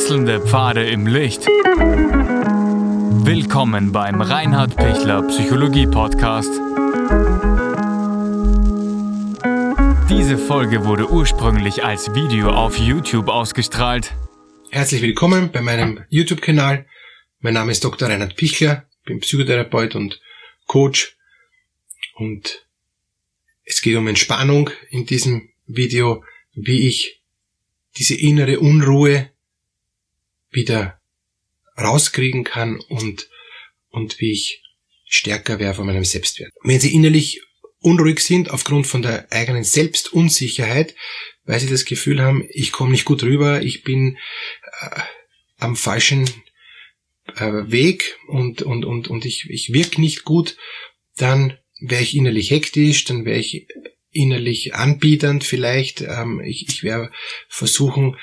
[0.00, 1.46] Wechselnde Pfade im Licht.
[3.26, 6.50] Willkommen beim Reinhard Pichler Psychologie Podcast.
[10.08, 14.14] Diese Folge wurde ursprünglich als Video auf YouTube ausgestrahlt.
[14.70, 16.86] Herzlich willkommen bei meinem YouTube-Kanal.
[17.40, 18.08] Mein Name ist Dr.
[18.08, 20.18] Reinhard Pichler, bin Psychotherapeut und
[20.66, 21.18] Coach
[22.14, 22.66] und
[23.64, 26.24] es geht um Entspannung in diesem Video,
[26.54, 27.20] wie ich
[27.98, 29.28] diese innere Unruhe
[30.50, 30.98] wieder
[31.78, 33.28] rauskriegen kann und,
[33.88, 34.62] und wie ich
[35.06, 36.52] stärker wäre von meinem Selbstwert.
[36.62, 37.42] Wenn Sie innerlich
[37.80, 40.94] unruhig sind aufgrund von der eigenen Selbstunsicherheit,
[41.44, 44.18] weil Sie das Gefühl haben, ich komme nicht gut rüber, ich bin
[44.80, 45.00] äh,
[45.58, 46.28] am falschen
[47.36, 50.56] äh, Weg und, und, und, und ich, ich wirke nicht gut,
[51.16, 53.66] dann wäre ich innerlich hektisch, dann wäre ich
[54.10, 56.02] innerlich anbiedernd vielleicht.
[56.02, 57.10] Ähm, ich ich werde
[57.48, 58.16] versuchen,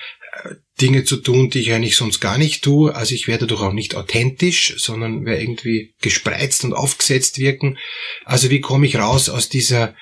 [0.81, 2.93] Dinge zu tun, die ich eigentlich sonst gar nicht tue.
[2.93, 7.77] Also ich werde dadurch auch nicht authentisch, sondern werde irgendwie gespreizt und aufgesetzt wirken.
[8.25, 9.95] Also wie komme ich raus aus dieser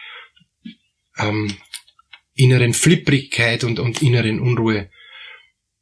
[1.17, 1.55] ähm,
[2.33, 4.89] inneren Flipprigkeit und, und inneren Unruhe?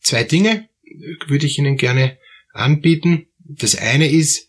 [0.01, 0.69] Zwei Dinge
[1.27, 2.19] würde ich Ihnen gerne
[2.53, 3.27] anbieten.
[3.39, 4.47] Das eine ist,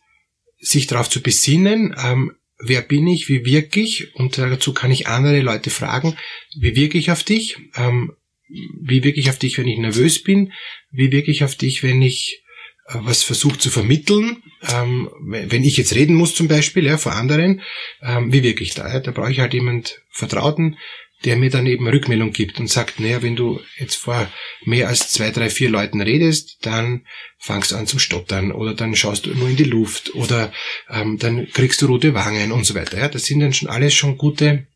[0.58, 5.06] sich darauf zu besinnen, ähm, wer bin ich, wie wirke ich und dazu kann ich
[5.06, 6.16] andere Leute fragen,
[6.58, 8.12] wie wirke ich auf dich, ähm,
[8.48, 10.52] wie wirke ich auf dich, wenn ich nervös bin,
[10.90, 12.42] wie wirke ich auf dich, wenn ich
[12.88, 17.12] äh, was versuche zu vermitteln, ähm, wenn ich jetzt reden muss zum Beispiel ja, vor
[17.12, 17.62] anderen,
[18.02, 18.92] ähm, wie wirke ich da?
[18.92, 19.00] Ja?
[19.00, 20.76] Da brauche ich halt jemand Vertrauten,
[21.24, 24.30] der mir dann eben Rückmeldung gibt und sagt, naja, wenn du jetzt vor
[24.64, 27.06] mehr als zwei, drei, vier Leuten redest, dann
[27.38, 30.52] fangst du an zum Stottern oder dann schaust du nur in die Luft oder
[30.90, 32.98] ähm, dann kriegst du rote Wangen und so weiter.
[32.98, 34.66] Ja, das sind dann schon alles schon gute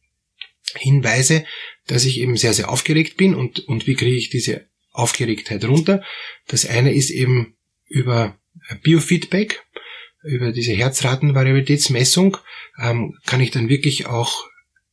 [0.77, 1.45] Hinweise,
[1.87, 6.03] dass ich eben sehr, sehr aufgeregt bin und, und wie kriege ich diese Aufgeregtheit runter.
[6.49, 8.39] Das eine ist eben über
[8.83, 9.63] Biofeedback,
[10.23, 12.37] über diese Herzratenvariabilitätsmessung
[12.81, 14.45] ähm, kann ich dann wirklich auch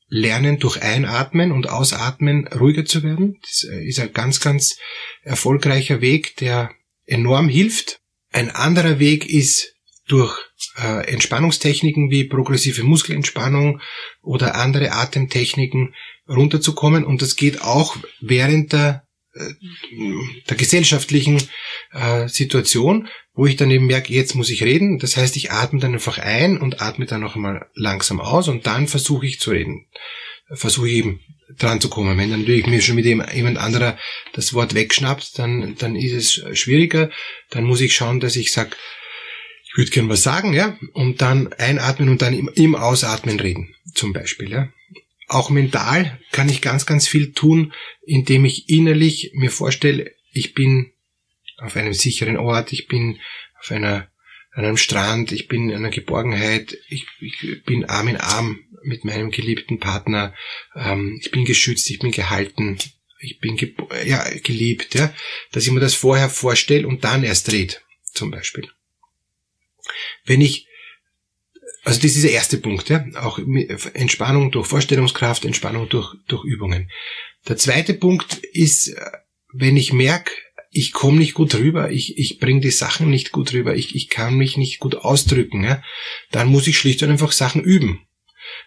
[0.07, 3.39] lernen, durch Einatmen und Ausatmen ruhiger zu werden.
[3.41, 4.77] Das ist ein ganz, ganz
[5.23, 6.71] erfolgreicher Weg, der
[7.05, 7.99] enorm hilft.
[8.31, 9.74] Ein anderer Weg ist
[10.07, 10.37] durch
[10.77, 13.81] äh, Entspannungstechniken wie progressive Muskelentspannung
[14.21, 15.95] oder andere Atemtechniken
[16.27, 17.03] runterzukommen.
[17.03, 19.53] Und das geht auch während der, äh,
[20.49, 21.41] der gesellschaftlichen
[21.91, 24.99] äh, Situation, wo ich dann eben merke, jetzt muss ich reden.
[24.99, 28.67] Das heißt, ich atme dann einfach ein und atme dann noch einmal langsam aus und
[28.67, 29.87] dann versuche ich zu reden.
[30.53, 31.19] Versuche eben
[31.57, 32.17] dran zu kommen.
[32.17, 33.97] Wenn dann natürlich mir schon mit jemand anderer
[34.33, 37.09] das Wort wegschnappt, dann, dann ist es schwieriger.
[37.49, 38.75] Dann muss ich schauen, dass ich sage,
[39.75, 44.13] ich würde gern was sagen, ja, und dann einatmen und dann im, Ausatmen reden, zum
[44.13, 44.71] Beispiel, ja.
[45.27, 47.73] Auch mental kann ich ganz, ganz viel tun,
[48.05, 50.93] indem ich innerlich mir vorstelle, ich bin
[51.57, 53.19] auf einem sicheren Ort, ich bin
[53.59, 54.09] auf einer,
[54.53, 59.03] an einem Strand, ich bin in einer Geborgenheit, ich, ich bin Arm in Arm mit
[59.03, 60.33] meinem geliebten Partner,
[60.73, 62.77] ähm, ich bin geschützt, ich bin gehalten,
[63.19, 63.75] ich bin ge
[64.05, 65.13] ja, geliebt, ja,
[65.51, 68.69] dass ich mir das vorher vorstelle und dann erst red, zum Beispiel.
[70.25, 70.67] Wenn ich
[71.85, 73.05] also das ist der erste Punkt, ja.
[73.15, 73.39] Auch
[73.93, 76.89] Entspannung durch Vorstellungskraft, Entspannung durch, durch Übungen.
[77.47, 78.99] Der zweite Punkt ist, äh,
[79.53, 80.31] wenn ich merke,
[80.71, 84.09] ich komme nicht gut rüber, ich, ich bringe die Sachen nicht gut rüber, ich, ich
[84.09, 85.81] kann mich nicht gut ausdrücken, ja,
[86.31, 88.01] dann muss ich schlicht und einfach Sachen üben.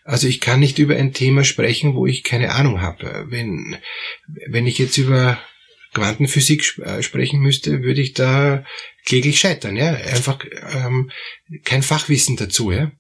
[0.05, 3.27] Also ich kann nicht über ein Thema sprechen, wo ich keine Ahnung habe.
[3.29, 3.77] Wenn,
[4.47, 5.39] wenn ich jetzt über
[5.95, 8.65] Quantenphysik äh, sprechen müsste, würde ich da
[9.05, 9.95] kläglich scheitern, ja.
[9.95, 10.45] Einfach
[10.75, 11.11] ähm,
[11.65, 12.93] kein Fachwissen dazu, ja.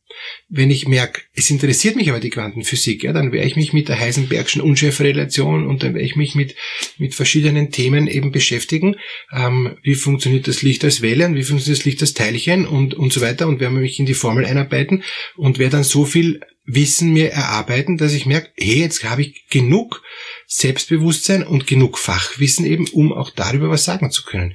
[0.48, 3.88] Wenn ich merke, es interessiert mich aber die Quantenphysik, ja, dann werde ich mich mit
[3.88, 6.56] der Heisenbergschen Unschärferelation und dann werde ich mich mit,
[6.96, 8.96] mit verschiedenen Themen eben beschäftigen.
[9.32, 12.94] Ähm, wie funktioniert das Licht als Welle und wie funktioniert das Licht als Teilchen und,
[12.94, 15.04] und so weiter und werde mich in die Formel einarbeiten
[15.36, 19.46] und werde dann so viel Wissen mir erarbeiten, dass ich merke, hey, jetzt habe ich
[19.48, 20.02] genug
[20.50, 24.54] Selbstbewusstsein und genug Fachwissen eben, um auch darüber was sagen zu können.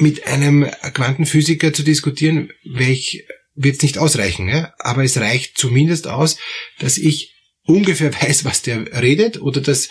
[0.00, 0.64] Mit einem
[0.94, 4.72] Quantenphysiker zu diskutieren, welch wird es nicht ausreichen, ja?
[4.78, 6.38] aber es reicht zumindest aus,
[6.78, 9.90] dass ich ungefähr weiß, was der redet oder dass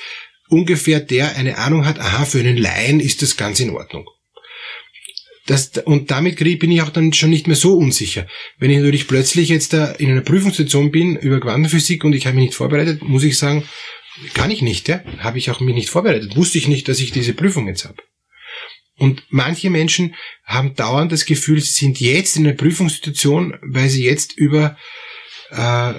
[0.50, 4.10] ungefähr der eine Ahnung hat, aha, für einen Laien ist das ganz in Ordnung.
[5.46, 8.28] Das, und damit bin ich auch dann schon nicht mehr so unsicher.
[8.58, 12.36] Wenn ich natürlich plötzlich jetzt da in einer Prüfungssituation bin über Quantenphysik und ich habe
[12.36, 13.64] mich nicht vorbereitet, muss ich sagen,
[14.34, 15.02] kann ich nicht, ja?
[15.20, 16.36] Habe ich auch mich nicht vorbereitet.
[16.36, 18.02] Wusste ich nicht, dass ich diese Prüfung jetzt habe.
[18.98, 24.04] Und manche Menschen haben dauernd das Gefühl, sie sind jetzt in einer Prüfungssituation, weil sie
[24.04, 24.76] jetzt über
[25.52, 25.94] äh,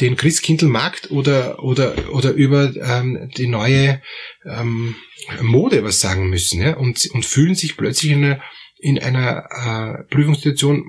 [0.00, 4.02] den Christkindlmarkt oder, oder, oder über ähm, die neue
[4.44, 4.96] ähm,
[5.40, 6.76] Mode was sagen müssen ja?
[6.76, 8.42] und, und fühlen sich plötzlich in einer,
[8.78, 10.84] in einer äh, Prüfungssituation,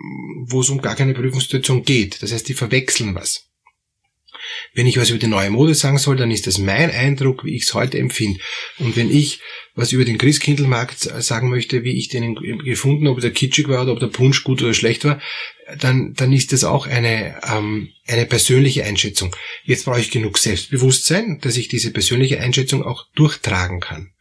[0.50, 2.22] wo es um gar keine Prüfungssituation geht.
[2.22, 3.48] Das heißt, die verwechseln was.
[4.74, 7.56] Wenn ich was über die neue Mode sagen soll, dann ist das mein Eindruck, wie
[7.56, 8.40] ich es heute empfinde.
[8.80, 9.40] Und wenn ich
[9.76, 13.94] was über den Christkindlmarkt sagen möchte, wie ich den gefunden, ob der kitschig war oder
[13.94, 15.22] ob der Punsch gut oder schlecht war,
[15.80, 19.36] dann, dann ist das auch eine, ähm, eine persönliche Einschätzung.
[19.66, 24.14] Jetzt brauche ich genug Selbstbewusstsein, dass ich diese persönliche Einschätzung auch durchtragen kann.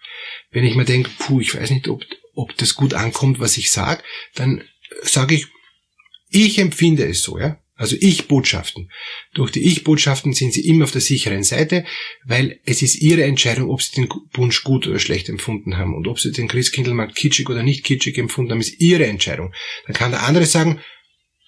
[0.50, 3.70] Wenn ich mir denke, puh, ich weiß nicht, ob, ob das gut ankommt, was ich
[3.70, 4.02] sage,
[4.34, 4.62] dann
[5.02, 5.46] sage ich,
[6.30, 7.58] ich empfinde es so, ja.
[7.78, 8.90] Also Ich-Botschaften.
[9.34, 11.84] Durch die Ich-Botschaften sind Sie immer auf der sicheren Seite,
[12.24, 15.94] weil es ist Ihre Entscheidung, ob Sie den Wunsch gut oder schlecht empfunden haben.
[15.94, 19.52] Und ob Sie den Christkindlmarkt kitschig oder nicht kitschig empfunden haben, ist Ihre Entscheidung.
[19.86, 20.80] Dann kann der andere sagen,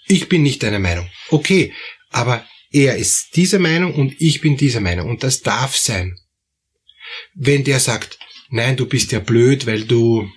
[0.07, 1.09] ich bin nicht deiner Meinung.
[1.31, 1.73] Okay,
[2.11, 5.09] aber er ist dieser Meinung und ich bin dieser Meinung.
[5.09, 6.19] Und das darf sein.
[7.35, 8.19] Wenn der sagt,
[8.51, 10.31] nein, du bist ja blöd, weil du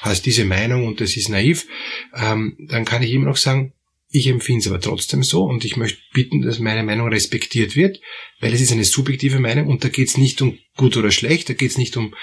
[0.00, 1.66] hast diese Meinung und das ist naiv,
[2.14, 3.74] ähm, dann kann ich immer noch sagen,
[4.10, 8.00] ich empfinde es aber trotzdem so und ich möchte bitten, dass meine Meinung respektiert wird,
[8.40, 11.48] weil es ist eine subjektive Meinung und da geht es nicht um gut oder schlecht,
[11.48, 12.14] da geht es nicht um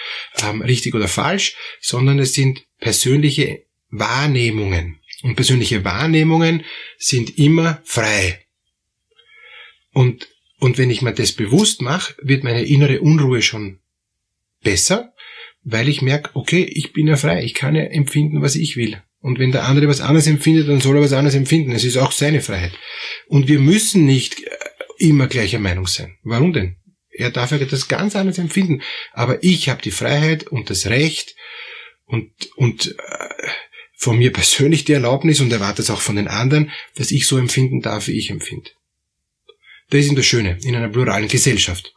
[0.41, 4.99] ähm, richtig oder falsch, sondern es sind persönliche Wahrnehmungen.
[5.21, 6.65] Und persönliche Wahrnehmungen
[6.97, 8.45] sind immer frei.
[9.93, 10.27] Und,
[10.59, 13.79] und wenn ich mir das bewusst mache, wird meine innere Unruhe schon
[14.63, 15.13] besser,
[15.63, 19.01] weil ich merke, okay, ich bin ja frei, ich kann ja empfinden, was ich will.
[19.25, 21.71] Und wenn der andere was anderes empfindet, dann soll er was anderes empfinden.
[21.71, 22.73] Es ist auch seine Freiheit.
[23.25, 24.49] Und wir müssen nicht äh,
[24.99, 26.15] immer gleicher Meinung sein.
[26.21, 26.75] Warum denn?
[27.09, 28.83] Er darf ja das ganz anders empfinden.
[29.13, 31.35] Aber ich habe die Freiheit und das Recht
[32.05, 33.47] und, und äh,
[33.97, 37.39] von mir persönlich die Erlaubnis und erwarte es auch von den anderen, dass ich so
[37.39, 38.69] empfinden darf, wie ich empfinde.
[39.89, 41.95] Das ist das Schöne in einer pluralen Gesellschaft.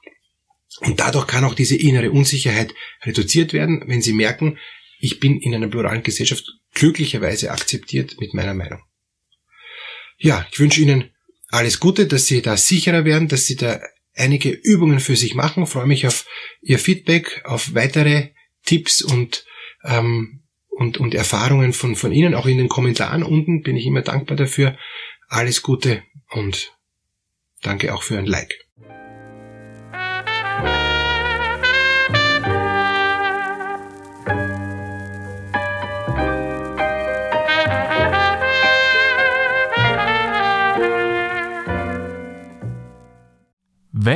[0.80, 2.72] Und dadurch kann auch diese innere Unsicherheit
[3.02, 4.56] reduziert werden, wenn Sie merken,
[4.98, 8.82] ich bin in einer pluralen Gesellschaft glücklicherweise akzeptiert mit meiner Meinung.
[10.16, 11.10] Ja, ich wünsche Ihnen
[11.50, 13.80] alles Gute, dass Sie da sicherer werden, dass Sie da
[14.14, 15.64] einige Übungen für sich machen.
[15.64, 16.26] Ich freue mich auf
[16.60, 18.30] Ihr Feedback, auf weitere
[18.64, 19.44] Tipps und,
[19.84, 22.34] ähm, und, und Erfahrungen von, von Ihnen.
[22.34, 24.78] Auch in den Kommentaren unten bin ich immer dankbar dafür.
[25.28, 26.76] Alles Gute und
[27.62, 28.67] danke auch für ein Like.